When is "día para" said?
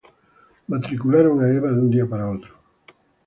1.91-2.27